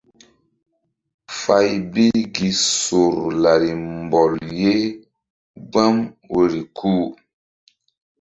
[1.41, 2.05] Fay bi
[2.35, 2.49] gi
[2.81, 3.71] sor lari
[4.03, 4.75] mbɔl ye
[5.69, 5.95] gbam
[6.31, 6.91] woyri ku.